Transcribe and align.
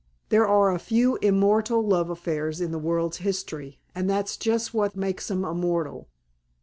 There 0.29 0.47
are 0.47 0.71
a 0.73 0.79
few 0.79 1.17
immortal 1.17 1.83
love 1.85 2.09
affairs 2.09 2.59
in 2.59 2.71
the 2.71 2.79
world's 2.79 3.17
history, 3.17 3.77
and 3.93 4.09
that's 4.09 4.35
just 4.35 4.73
what 4.73 4.95
makes 4.95 5.29
'em 5.29 5.45
immortal." 5.45 6.07